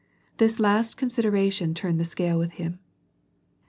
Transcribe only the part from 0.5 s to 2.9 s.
last consideration turned the scale with him.